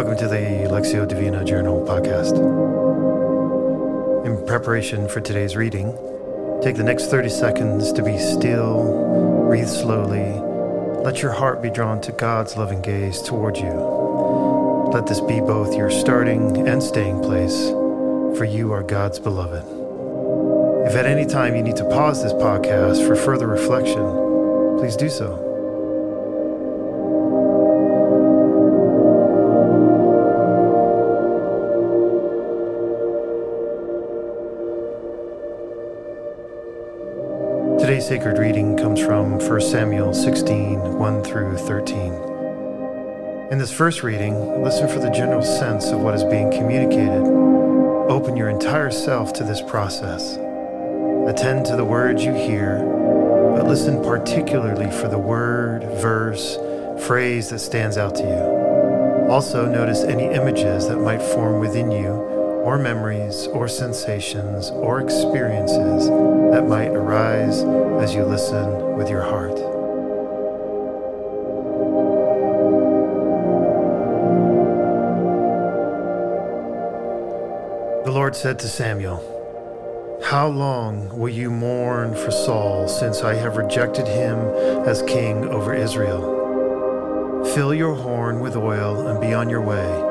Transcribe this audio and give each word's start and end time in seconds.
Welcome 0.00 0.16
to 0.16 0.28
the 0.28 0.66
Lectio 0.70 1.06
Divina 1.06 1.44
Journal 1.44 1.84
podcast. 1.86 2.34
In 4.24 4.46
preparation 4.46 5.06
for 5.10 5.20
today's 5.20 5.56
reading, 5.56 5.92
take 6.62 6.76
the 6.76 6.82
next 6.82 7.10
30 7.10 7.28
seconds 7.28 7.92
to 7.92 8.02
be 8.02 8.16
still, 8.16 9.44
breathe 9.46 9.68
slowly, 9.68 10.24
let 11.04 11.20
your 11.20 11.32
heart 11.32 11.60
be 11.60 11.68
drawn 11.68 12.00
to 12.00 12.12
God's 12.12 12.56
loving 12.56 12.80
gaze 12.80 13.20
toward 13.20 13.58
you. 13.58 14.88
Let 14.90 15.06
this 15.06 15.20
be 15.20 15.38
both 15.40 15.76
your 15.76 15.90
starting 15.90 16.66
and 16.66 16.82
staying 16.82 17.20
place, 17.20 17.68
for 18.38 18.46
you 18.46 18.72
are 18.72 18.82
God's 18.82 19.18
beloved. 19.18 19.66
If 20.88 20.96
at 20.96 21.04
any 21.04 21.26
time 21.26 21.54
you 21.54 21.62
need 21.62 21.76
to 21.76 21.84
pause 21.90 22.22
this 22.22 22.32
podcast 22.32 23.06
for 23.06 23.16
further 23.16 23.48
reflection, 23.48 24.78
please 24.78 24.96
do 24.96 25.10
so. 25.10 25.49
Today's 37.90 38.06
sacred 38.06 38.38
reading 38.38 38.76
comes 38.76 39.00
from 39.00 39.40
1 39.40 39.60
Samuel 39.62 40.14
16 40.14 40.78
1 40.78 41.24
through 41.24 41.56
13. 41.56 42.12
In 43.50 43.58
this 43.58 43.72
first 43.72 44.04
reading, 44.04 44.62
listen 44.62 44.86
for 44.86 45.00
the 45.00 45.10
general 45.10 45.42
sense 45.42 45.86
of 45.90 45.98
what 45.98 46.14
is 46.14 46.22
being 46.22 46.52
communicated. 46.52 47.26
Open 48.08 48.36
your 48.36 48.48
entire 48.48 48.92
self 48.92 49.32
to 49.32 49.42
this 49.42 49.60
process. 49.60 50.36
Attend 51.26 51.66
to 51.66 51.74
the 51.74 51.84
words 51.84 52.24
you 52.24 52.32
hear, 52.32 52.78
but 53.56 53.66
listen 53.66 54.00
particularly 54.04 54.88
for 55.00 55.08
the 55.08 55.18
word, 55.18 55.82
verse, 56.00 56.58
phrase 57.08 57.50
that 57.50 57.58
stands 57.58 57.98
out 57.98 58.14
to 58.14 58.22
you. 58.22 59.28
Also, 59.28 59.66
notice 59.66 60.04
any 60.04 60.32
images 60.32 60.86
that 60.86 60.98
might 60.98 61.20
form 61.20 61.58
within 61.58 61.90
you 61.90 62.39
or 62.70 62.78
memories 62.78 63.48
or 63.48 63.66
sensations 63.66 64.70
or 64.70 65.00
experiences 65.00 66.08
that 66.52 66.68
might 66.68 66.90
arise 66.90 67.64
as 68.00 68.14
you 68.14 68.22
listen 68.22 68.96
with 68.96 69.10
your 69.10 69.22
heart. 69.22 69.56
The 78.04 78.12
Lord 78.12 78.36
said 78.36 78.60
to 78.60 78.68
Samuel, 78.68 79.18
How 80.26 80.46
long 80.46 81.18
will 81.18 81.28
you 81.28 81.50
mourn 81.50 82.14
for 82.14 82.30
Saul 82.30 82.86
since 82.86 83.22
I 83.22 83.34
have 83.34 83.56
rejected 83.56 84.06
him 84.06 84.38
as 84.86 85.02
king 85.02 85.48
over 85.48 85.74
Israel? 85.74 87.42
Fill 87.52 87.74
your 87.74 87.96
horn 87.96 88.38
with 88.38 88.54
oil 88.54 89.08
and 89.08 89.20
be 89.20 89.34
on 89.34 89.50
your 89.50 89.60
way. 89.60 90.09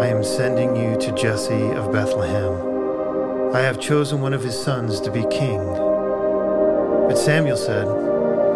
I 0.00 0.06
am 0.06 0.22
sending 0.22 0.76
you 0.76 0.96
to 1.00 1.12
Jesse 1.12 1.72
of 1.72 1.90
Bethlehem. 1.90 3.52
I 3.52 3.58
have 3.62 3.80
chosen 3.80 4.20
one 4.20 4.32
of 4.32 4.44
his 4.44 4.56
sons 4.56 5.00
to 5.00 5.10
be 5.10 5.26
king. 5.28 5.58
But 7.08 7.16
Samuel 7.16 7.56
said, 7.56 7.86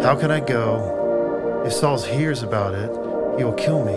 How 0.01 0.15
can 0.15 0.31
I 0.31 0.39
go? 0.39 1.63
If 1.65 1.73
Saul 1.73 2.01
hears 2.01 2.43
about 2.43 2.75
it, 2.75 2.89
he 3.37 3.43
will 3.43 3.53
kill 3.55 3.83
me. 3.83 3.93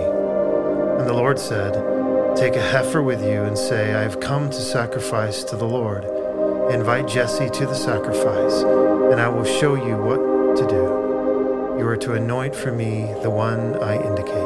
And 0.99 1.09
the 1.09 1.13
Lord 1.13 1.39
said, 1.39 1.75
Take 2.37 2.57
a 2.57 2.61
heifer 2.61 3.01
with 3.01 3.23
you 3.23 3.45
and 3.45 3.57
say, 3.57 3.95
I 3.95 4.03
have 4.03 4.19
come 4.19 4.51
to 4.51 4.61
sacrifice 4.61 5.45
to 5.45 5.57
the 5.57 5.69
Lord. 5.69 6.05
Invite 6.75 7.07
Jesse 7.07 7.49
to 7.49 7.65
the 7.65 7.75
sacrifice, 7.77 8.65
and 9.13 9.21
I 9.21 9.29
will 9.29 9.45
show 9.45 9.77
you 9.77 9.97
what 9.97 10.57
to 10.57 10.67
do. 10.67 11.79
You 11.79 11.87
are 11.87 11.97
to 11.99 12.15
anoint 12.15 12.57
for 12.57 12.73
me 12.73 13.15
the 13.23 13.31
one 13.31 13.81
I 13.81 14.03
indicate. 14.05 14.46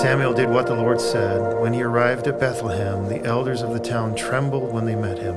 Samuel 0.00 0.32
did 0.32 0.48
what 0.48 0.66
the 0.66 0.74
Lord 0.74 0.98
said. 0.98 1.60
When 1.60 1.74
he 1.74 1.82
arrived 1.82 2.26
at 2.26 2.40
Bethlehem, 2.40 3.06
the 3.10 3.22
elders 3.22 3.60
of 3.60 3.74
the 3.74 3.78
town 3.78 4.16
trembled 4.16 4.72
when 4.72 4.86
they 4.86 4.94
met 4.94 5.18
him. 5.18 5.36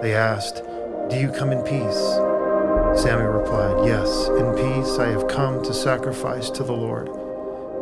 They 0.00 0.14
asked, 0.14 0.62
Do 1.10 1.16
you 1.18 1.32
come 1.32 1.50
in 1.50 1.62
peace? 1.62 3.02
Samuel 3.02 3.32
replied, 3.32 3.84
Yes, 3.84 4.28
in 4.28 4.54
peace 4.54 4.98
I 5.00 5.08
have 5.08 5.26
come 5.26 5.64
to 5.64 5.74
sacrifice 5.74 6.48
to 6.50 6.62
the 6.62 6.72
Lord. 6.72 7.10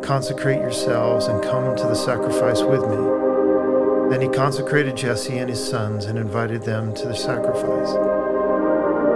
Consecrate 0.03 0.61
yourselves 0.61 1.27
and 1.27 1.43
come 1.43 1.75
to 1.75 1.83
the 1.83 1.93
sacrifice 1.93 2.63
with 2.63 2.81
me. 2.81 4.09
Then 4.09 4.21
he 4.21 4.35
consecrated 4.35 4.97
Jesse 4.97 5.37
and 5.37 5.51
his 5.51 5.63
sons 5.63 6.05
and 6.05 6.17
invited 6.17 6.63
them 6.63 6.95
to 6.95 7.07
the 7.07 7.15
sacrifice. 7.15 7.93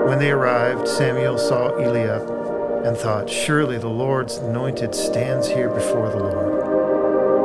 When 0.07 0.19
they 0.19 0.29
arrived, 0.29 0.87
Samuel 0.87 1.39
saw 1.39 1.69
Eliab 1.79 2.29
and 2.85 2.95
thought, 2.95 3.27
Surely 3.27 3.79
the 3.79 3.87
Lord's 3.87 4.37
anointed 4.37 4.93
stands 4.93 5.47
here 5.47 5.69
before 5.69 6.11
the 6.11 6.17
Lord. 6.17 6.64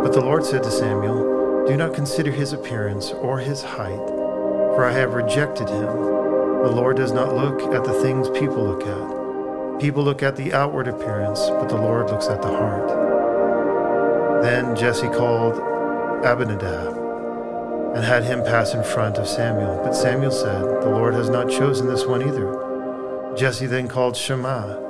But 0.03 0.13
the 0.13 0.21
Lord 0.21 0.45
said 0.45 0.63
to 0.63 0.71
Samuel, 0.71 1.67
Do 1.67 1.77
not 1.77 1.95
consider 1.95 2.31
his 2.31 2.53
appearance 2.53 3.11
or 3.11 3.39
his 3.39 3.63
height, 3.63 4.07
for 4.75 4.85
I 4.85 4.93
have 4.93 5.15
rejected 5.15 5.69
him. 5.69 5.87
The 5.87 6.73
Lord 6.73 6.97
does 6.97 7.13
not 7.13 7.35
look 7.35 7.63
at 7.75 7.85
the 7.85 8.01
things 8.03 8.29
people 8.31 8.65
look 8.65 8.87
at. 8.87 9.81
People 9.81 10.03
look 10.03 10.23
at 10.23 10.37
the 10.37 10.53
outward 10.53 10.89
appearance, 10.89 11.41
but 11.51 11.69
the 11.69 11.77
Lord 11.77 12.11
looks 12.11 12.29
at 12.29 12.43
the 12.43 12.49
heart. 12.49 12.89
Then 14.43 14.75
Jesse 14.77 15.09
called 15.09 15.55
Abinadab 16.25 16.97
and 17.95 18.05
had 18.05 18.25
him 18.25 18.43
pass 18.43 18.75
in 18.75 18.83
front 18.83 19.19
of 19.19 19.29
Samuel. 19.29 19.83
But 19.83 19.93
Samuel 19.93 20.31
said, 20.31 20.63
The 20.63 20.91
Lord 20.91 21.15
has 21.15 21.29
not 21.29 21.51
chosen 21.51 21.89
this 21.89 22.07
one 22.07 22.23
either. 22.23 23.35
Jesse 23.37 23.67
then 23.67 23.89
called 23.89 24.17
Shammah 24.17 24.89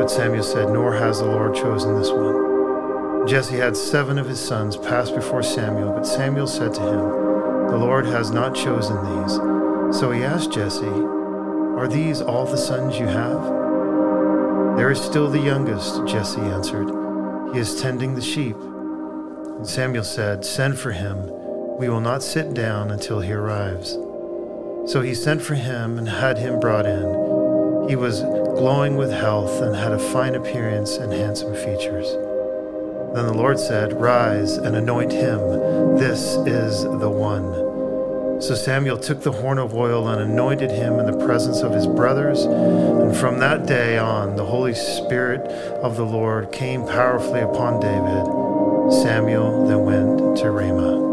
but 0.00 0.10
Samuel 0.10 0.42
said, 0.42 0.70
Nor 0.70 0.94
has 0.94 1.18
the 1.18 1.26
Lord 1.26 1.54
chosen 1.54 1.94
this 1.94 2.10
one. 2.10 2.49
Jesse 3.26 3.56
had 3.56 3.76
seven 3.76 4.18
of 4.18 4.26
his 4.26 4.40
sons 4.40 4.76
pass 4.78 5.10
before 5.10 5.42
Samuel, 5.42 5.92
but 5.92 6.06
Samuel 6.06 6.46
said 6.46 6.72
to 6.74 6.80
him, 6.80 7.68
The 7.68 7.76
Lord 7.76 8.06
has 8.06 8.30
not 8.30 8.54
chosen 8.54 8.96
these. 8.96 9.34
So 9.98 10.10
he 10.10 10.22
asked 10.24 10.52
Jesse, 10.52 10.86
Are 10.86 11.86
these 11.86 12.22
all 12.22 12.46
the 12.46 12.56
sons 12.56 12.98
you 12.98 13.06
have? 13.06 13.44
There 14.76 14.90
is 14.90 15.00
still 15.00 15.28
the 15.28 15.38
youngest, 15.38 16.06
Jesse 16.06 16.40
answered. 16.40 16.88
He 17.52 17.60
is 17.60 17.80
tending 17.80 18.14
the 18.14 18.22
sheep. 18.22 18.56
And 18.56 19.66
Samuel 19.66 20.04
said, 20.04 20.44
Send 20.44 20.78
for 20.78 20.92
him. 20.92 21.18
We 21.78 21.90
will 21.90 22.00
not 22.00 22.22
sit 22.22 22.54
down 22.54 22.90
until 22.90 23.20
he 23.20 23.32
arrives. 23.32 23.92
So 24.90 25.02
he 25.02 25.14
sent 25.14 25.42
for 25.42 25.54
him 25.54 25.98
and 25.98 26.08
had 26.08 26.38
him 26.38 26.58
brought 26.58 26.86
in. 26.86 27.86
He 27.86 27.96
was 27.96 28.22
glowing 28.22 28.96
with 28.96 29.12
health 29.12 29.60
and 29.60 29.76
had 29.76 29.92
a 29.92 29.98
fine 29.98 30.34
appearance 30.34 30.96
and 30.96 31.12
handsome 31.12 31.54
features. 31.54 32.16
Then 33.14 33.26
the 33.26 33.34
Lord 33.34 33.58
said, 33.58 34.00
Rise 34.00 34.56
and 34.56 34.76
anoint 34.76 35.10
him. 35.10 35.40
This 35.96 36.36
is 36.46 36.84
the 36.84 37.10
one. 37.10 38.40
So 38.40 38.54
Samuel 38.54 38.96
took 38.96 39.22
the 39.22 39.32
horn 39.32 39.58
of 39.58 39.74
oil 39.74 40.08
and 40.08 40.22
anointed 40.22 40.70
him 40.70 40.98
in 41.00 41.06
the 41.06 41.26
presence 41.26 41.60
of 41.60 41.72
his 41.72 41.86
brothers. 41.86 42.44
And 42.44 43.14
from 43.14 43.40
that 43.40 43.66
day 43.66 43.98
on, 43.98 44.36
the 44.36 44.46
Holy 44.46 44.74
Spirit 44.74 45.40
of 45.82 45.96
the 45.96 46.06
Lord 46.06 46.52
came 46.52 46.86
powerfully 46.86 47.40
upon 47.40 47.80
David. 47.80 48.24
Samuel 49.02 49.66
then 49.66 49.84
went 49.84 50.38
to 50.38 50.50
Ramah. 50.50 51.10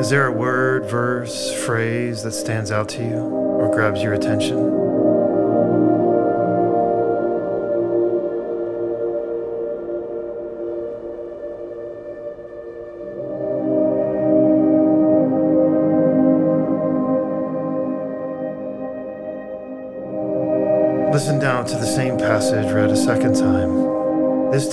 Is 0.00 0.08
there 0.08 0.26
a 0.26 0.32
word, 0.32 0.86
verse, 0.86 1.52
phrase 1.66 2.22
that 2.22 2.32
stands 2.32 2.70
out 2.70 2.88
to 2.90 3.04
you 3.04 3.18
or 3.18 3.70
grabs 3.70 4.02
your 4.02 4.14
attention? 4.14 4.79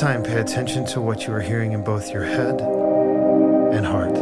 Time. 0.08 0.24
Pay 0.24 0.40
attention 0.40 0.86
to 0.86 1.02
what 1.02 1.28
you 1.28 1.34
are 1.34 1.42
hearing 1.42 1.74
in 1.74 1.84
both 1.84 2.14
your 2.14 2.24
head 2.24 2.62
and 2.62 3.86
heart. 3.86 4.14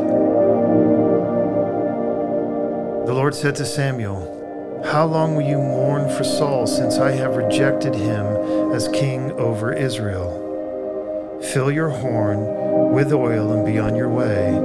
The 3.06 3.14
Lord 3.14 3.36
said 3.36 3.56
to 3.58 3.66
Samuel, 3.68 4.82
How 4.84 5.06
long 5.06 5.36
will 5.36 5.48
you 5.48 5.60
mourn 5.60 6.10
for 6.18 6.24
Saul, 6.24 6.66
since 6.66 6.98
I 6.98 7.12
have 7.12 7.36
rejected 7.36 7.94
him 7.94 8.26
as 8.74 8.88
king 8.88 9.32
over 9.34 9.74
Israel? 9.74 11.40
Fill 11.54 11.72
your 11.72 11.90
horn 11.90 12.92
with 12.92 13.14
oil 13.14 13.54
and 13.54 13.64
be 13.64 13.78
on 13.78 13.96
your 13.96 14.10
way. 14.10 14.58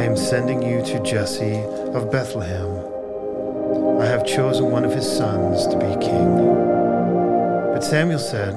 I 0.00 0.04
am 0.04 0.16
sending 0.16 0.62
you 0.62 0.84
to 0.84 1.02
Jesse 1.02 1.64
of 1.96 2.12
Bethlehem. 2.12 2.70
I 4.00 4.06
have 4.06 4.24
chosen 4.24 4.70
one 4.70 4.84
of 4.84 4.94
his 4.94 5.10
sons 5.10 5.66
to 5.66 5.76
be 5.76 6.06
king. 6.06 6.36
But 7.72 7.80
Samuel 7.80 8.20
said, 8.20 8.54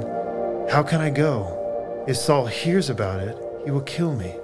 How 0.70 0.84
can 0.84 1.02
I 1.02 1.10
go? 1.10 1.63
If 2.06 2.18
Saul 2.18 2.48
hears 2.48 2.90
about 2.90 3.22
it, 3.22 3.38
he 3.64 3.72
will 3.72 3.80
kill 3.80 4.14
me. 4.14 4.36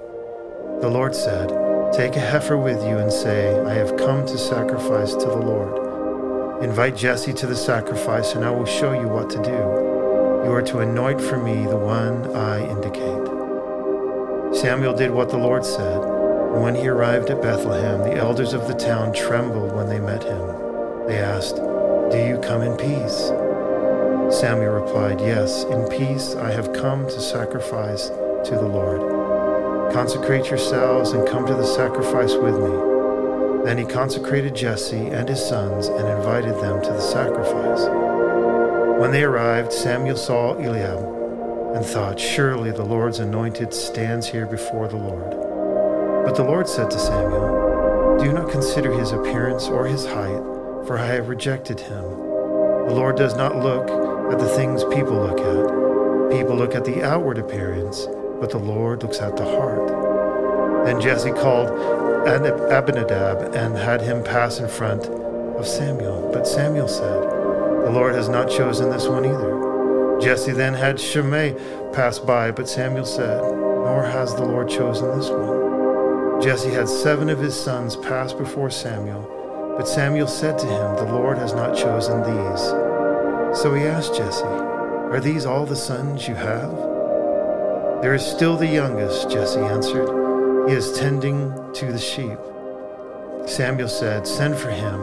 The 0.80 0.88
Lord 0.88 1.14
said, 1.14 1.50
Take 1.92 2.16
a 2.16 2.20
heifer 2.20 2.56
with 2.56 2.82
you 2.82 2.96
and 2.96 3.12
say, 3.12 3.60
I 3.60 3.74
have 3.74 3.98
come 3.98 4.24
to 4.24 4.38
sacrifice 4.38 5.12
to 5.12 5.26
the 5.26 5.36
Lord. 5.36 6.64
Invite 6.64 6.96
Jesse 6.96 7.34
to 7.34 7.46
the 7.46 7.54
sacrifice, 7.54 8.34
and 8.34 8.46
I 8.46 8.50
will 8.50 8.64
show 8.64 8.98
you 8.98 9.08
what 9.08 9.28
to 9.30 9.42
do. 9.42 9.50
You 9.50 10.52
are 10.52 10.62
to 10.68 10.78
anoint 10.78 11.20
for 11.20 11.36
me 11.36 11.66
the 11.66 11.76
one 11.76 12.34
I 12.34 12.66
indicate. 12.66 13.28
Samuel 14.56 14.96
did 14.96 15.10
what 15.10 15.28
the 15.28 15.36
Lord 15.36 15.66
said, 15.66 16.00
and 16.00 16.62
when 16.62 16.74
he 16.74 16.88
arrived 16.88 17.28
at 17.28 17.42
Bethlehem, 17.42 18.00
the 18.00 18.16
elders 18.16 18.54
of 18.54 18.68
the 18.68 18.74
town 18.74 19.12
trembled 19.12 19.72
when 19.72 19.86
they 19.86 20.00
met 20.00 20.22
him. 20.24 20.46
They 21.06 21.18
asked, 21.18 21.56
Do 21.56 22.16
you 22.16 22.40
come 22.42 22.62
in 22.62 22.74
peace? 22.78 23.30
Samuel 24.32 24.80
replied, 24.80 25.20
Yes, 25.20 25.64
in 25.64 25.88
peace 25.88 26.36
I 26.36 26.52
have 26.52 26.72
come 26.72 27.06
to 27.06 27.20
sacrifice 27.20 28.08
to 28.08 28.52
the 28.52 28.68
Lord. 28.68 29.92
Consecrate 29.92 30.48
yourselves 30.48 31.10
and 31.10 31.28
come 31.28 31.46
to 31.46 31.54
the 31.54 31.66
sacrifice 31.66 32.34
with 32.34 32.54
me. 32.54 33.64
Then 33.64 33.76
he 33.76 33.84
consecrated 33.84 34.54
Jesse 34.54 35.08
and 35.08 35.28
his 35.28 35.44
sons 35.44 35.88
and 35.88 36.08
invited 36.08 36.54
them 36.60 36.80
to 36.80 36.90
the 36.90 37.00
sacrifice. 37.00 37.86
When 39.00 39.10
they 39.10 39.24
arrived, 39.24 39.72
Samuel 39.72 40.16
saw 40.16 40.54
Eliab 40.54 41.74
and 41.74 41.84
thought, 41.84 42.20
Surely 42.20 42.70
the 42.70 42.84
Lord's 42.84 43.18
anointed 43.18 43.74
stands 43.74 44.28
here 44.28 44.46
before 44.46 44.86
the 44.86 44.96
Lord. 44.96 46.24
But 46.24 46.36
the 46.36 46.44
Lord 46.44 46.68
said 46.68 46.90
to 46.92 46.98
Samuel, 47.00 48.18
Do 48.20 48.32
not 48.32 48.50
consider 48.50 48.92
his 48.92 49.10
appearance 49.10 49.66
or 49.66 49.86
his 49.86 50.06
height, 50.06 50.42
for 50.86 50.98
I 50.98 51.06
have 51.06 51.28
rejected 51.28 51.80
him. 51.80 52.02
The 52.02 52.94
Lord 52.94 53.16
does 53.16 53.34
not 53.34 53.56
look 53.56 54.09
at 54.30 54.38
the 54.38 54.48
things 54.48 54.84
people 54.84 55.16
look 55.16 55.40
at. 55.40 56.30
People 56.30 56.56
look 56.56 56.74
at 56.74 56.84
the 56.84 57.02
outward 57.02 57.38
appearance, 57.38 58.06
but 58.40 58.50
the 58.50 58.58
Lord 58.58 59.02
looks 59.02 59.18
at 59.18 59.36
the 59.36 59.44
heart. 59.44 60.86
Then 60.86 61.00
Jesse 61.00 61.32
called 61.32 61.68
Abinadab 62.28 63.54
and 63.54 63.76
had 63.76 64.00
him 64.00 64.22
pass 64.22 64.60
in 64.60 64.68
front 64.68 65.06
of 65.06 65.66
Samuel. 65.66 66.30
But 66.32 66.46
Samuel 66.46 66.88
said, 66.88 67.22
The 67.84 67.90
Lord 67.90 68.14
has 68.14 68.28
not 68.28 68.48
chosen 68.48 68.90
this 68.90 69.08
one 69.08 69.24
either. 69.24 70.18
Jesse 70.20 70.52
then 70.52 70.74
had 70.74 71.00
Shimei 71.00 71.54
pass 71.92 72.18
by, 72.18 72.50
but 72.50 72.68
Samuel 72.68 73.06
said, 73.06 73.40
Nor 73.42 74.04
has 74.04 74.34
the 74.34 74.44
Lord 74.44 74.68
chosen 74.68 75.18
this 75.18 75.28
one. 75.28 76.40
Jesse 76.40 76.70
had 76.70 76.88
seven 76.88 77.28
of 77.28 77.38
his 77.38 77.58
sons 77.58 77.96
pass 77.96 78.32
before 78.32 78.70
Samuel, 78.70 79.74
but 79.76 79.88
Samuel 79.88 80.28
said 80.28 80.58
to 80.58 80.66
him, 80.66 80.96
The 80.96 81.12
Lord 81.12 81.36
has 81.38 81.52
not 81.52 81.76
chosen 81.76 82.22
these. 82.22 82.89
So 83.52 83.74
he 83.74 83.82
asked 83.82 84.14
Jesse, 84.14 84.44
Are 84.44 85.20
these 85.20 85.44
all 85.44 85.66
the 85.66 85.74
sons 85.74 86.28
you 86.28 86.36
have? 86.36 86.70
There 88.00 88.14
is 88.14 88.24
still 88.24 88.56
the 88.56 88.66
youngest, 88.66 89.28
Jesse 89.28 89.58
answered. 89.58 90.68
He 90.68 90.74
is 90.74 90.92
tending 90.92 91.52
to 91.74 91.92
the 91.92 91.98
sheep. 91.98 92.38
Samuel 93.48 93.88
said, 93.88 94.26
Send 94.26 94.56
for 94.56 94.70
him. 94.70 95.00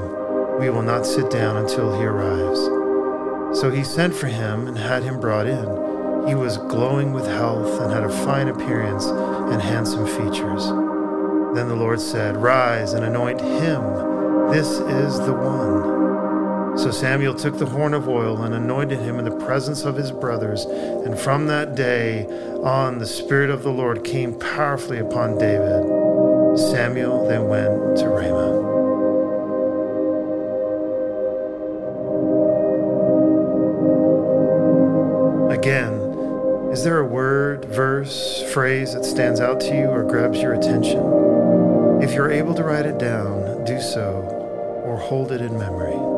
We 0.60 0.70
will 0.70 0.82
not 0.82 1.06
sit 1.06 1.30
down 1.30 1.58
until 1.58 2.00
he 2.00 2.06
arrives. 2.06 2.60
So 3.60 3.70
he 3.70 3.84
sent 3.84 4.16
for 4.16 4.28
him 4.28 4.68
and 4.68 4.78
had 4.78 5.04
him 5.04 5.20
brought 5.20 5.46
in. 5.46 6.28
He 6.28 6.34
was 6.34 6.58
glowing 6.58 7.12
with 7.12 7.28
health 7.28 7.82
and 7.82 7.92
had 7.92 8.04
a 8.04 8.26
fine 8.26 8.48
appearance 8.48 9.06
and 9.06 9.62
handsome 9.62 10.08
features. 10.08 10.68
Then 11.54 11.68
the 11.68 11.76
Lord 11.76 12.00
said, 12.00 12.38
Rise 12.38 12.94
and 12.94 13.06
anoint 13.06 13.42
him. 13.42 14.52
This 14.52 14.68
is 14.80 15.20
the 15.20 15.34
one. 15.34 16.07
So 16.78 16.92
Samuel 16.92 17.34
took 17.34 17.58
the 17.58 17.66
horn 17.66 17.96
of 17.96 18.08
oil 18.08 18.44
and 18.44 18.54
anointed 18.54 19.00
him 19.00 19.18
in 19.18 19.26
the 19.26 19.36
presence 19.46 19.84
of 19.84 19.96
his 19.96 20.12
brothers. 20.12 20.66
And 20.66 21.18
from 21.20 21.48
that 21.48 21.74
day 21.76 22.26
on, 22.64 23.00
the 23.00 23.08
Spirit 23.08 23.50
of 23.50 23.64
the 23.64 23.72
Lord 23.72 24.04
came 24.04 24.38
powerfully 24.38 25.00
upon 25.00 25.40
David. 25.40 25.84
Samuel 26.58 27.28
then 27.28 27.48
went 27.48 27.98
to 27.98 28.08
Ramah. 28.08 28.76
Again, 35.52 35.94
is 36.72 36.84
there 36.84 37.00
a 37.00 37.08
word, 37.08 37.66
verse, 37.66 38.44
phrase 38.54 38.94
that 38.94 39.04
stands 39.04 39.40
out 39.40 39.60
to 39.62 39.76
you 39.76 39.88
or 39.88 40.04
grabs 40.04 40.40
your 40.40 40.54
attention? 40.54 41.00
If 42.04 42.14
you're 42.14 42.32
able 42.32 42.54
to 42.54 42.64
write 42.64 42.86
it 42.86 43.00
down, 43.00 43.66
do 43.66 43.82
so 43.82 44.22
or 44.86 44.98
hold 44.98 45.32
it 45.32 45.42
in 45.42 45.58
memory. 45.58 46.17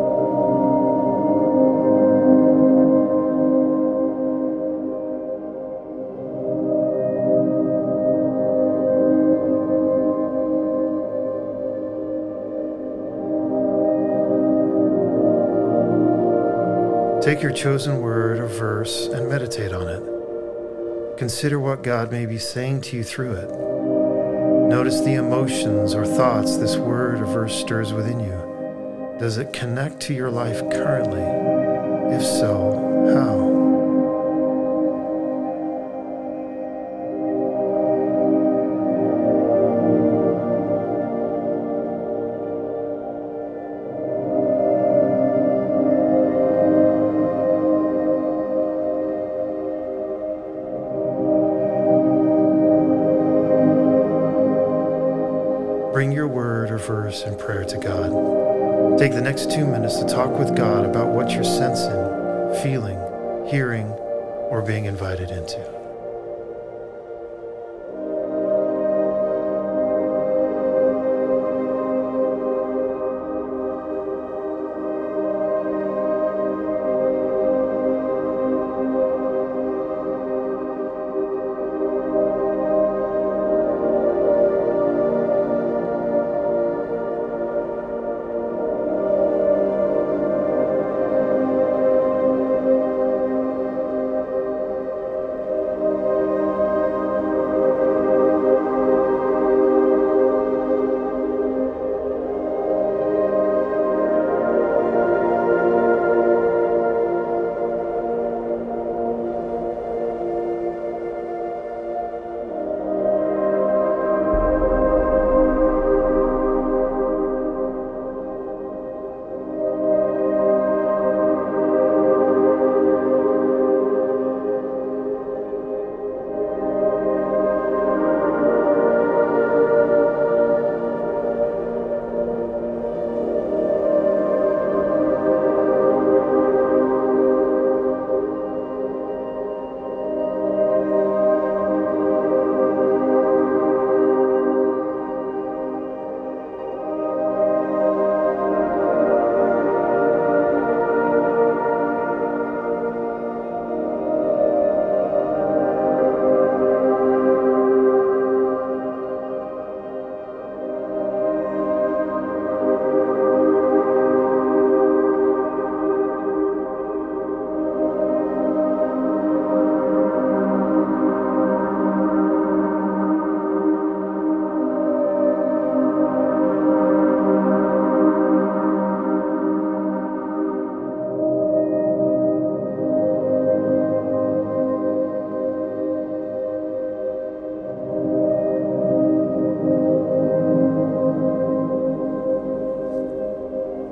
Take 17.39 17.43
your 17.43 17.53
chosen 17.53 18.01
word 18.01 18.37
or 18.39 18.47
verse 18.47 19.07
and 19.07 19.29
meditate 19.29 19.71
on 19.71 19.87
it. 19.87 21.17
Consider 21.17 21.57
what 21.57 21.83
God 21.83 22.11
may 22.11 22.25
be 22.25 22.37
saying 22.37 22.81
to 22.81 22.97
you 22.97 23.03
through 23.05 23.31
it. 23.31 23.49
Notice 24.69 24.99
the 24.99 25.13
emotions 25.13 25.95
or 25.95 26.05
thoughts 26.05 26.57
this 26.57 26.75
word 26.75 27.21
or 27.21 27.25
verse 27.27 27.55
stirs 27.55 27.93
within 27.93 28.19
you. 28.19 29.15
Does 29.21 29.37
it 29.37 29.53
connect 29.53 30.01
to 30.01 30.13
your 30.13 30.29
life 30.29 30.59
currently? 30.69 31.21
If 32.13 32.23
so, 32.23 33.07
how? 33.15 33.48
In 57.09 57.35
prayer 57.37 57.65
to 57.65 57.77
God. 57.77 58.99
Take 58.99 59.13
the 59.13 59.21
next 59.21 59.51
two 59.51 59.65
minutes 59.65 59.97
to 59.97 60.05
talk 60.05 60.37
with 60.37 60.55
God 60.55 60.85
about 60.85 61.07
what 61.07 61.31
you're 61.31 61.43
sensing, 61.43 62.61
feeling, 62.61 62.99
hearing, 63.49 63.87
or 64.51 64.61
being 64.61 64.85
invited 64.85 65.31
into. 65.31 65.78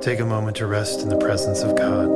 Take 0.08 0.20
a 0.20 0.24
moment 0.24 0.56
to 0.56 0.66
rest 0.66 1.02
in 1.02 1.10
the 1.10 1.18
presence 1.18 1.60
of 1.60 1.76
God. 1.76 2.06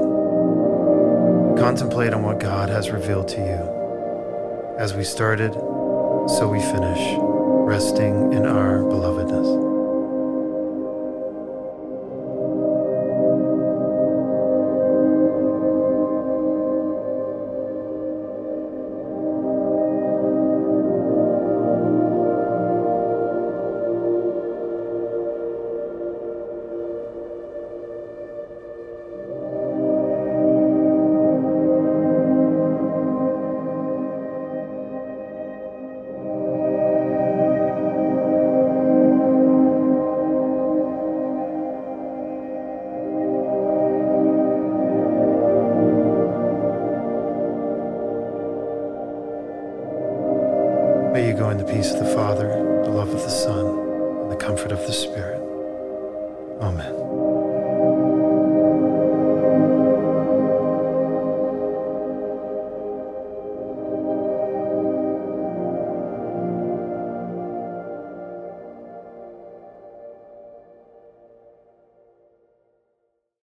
Contemplate 1.59 2.15
on 2.15 2.23
what 2.23 2.41
God 2.41 2.71
has 2.71 2.89
revealed 2.91 3.29
to 3.29 3.37
you. 3.37 4.79
As 4.79 4.95
we 4.95 5.05
started, 5.05 5.53
so 5.53 6.49
we 6.51 6.59
finish, 6.59 7.19
resting 7.69 8.33
in 8.33 8.47
our 8.47 8.72
peace 51.73 51.91
of 51.91 52.01
the 52.01 52.15
Father, 52.15 52.49
the 52.85 52.91
love 52.91 53.09
of 53.09 53.23
the 53.23 53.31
Son, 53.31 53.67
and 53.67 54.31
the 54.31 54.37
comfort 54.37 54.73
of 54.73 54.87
the 54.87 54.93
Spirit. 54.93 55.41
Amen. 56.61 57.42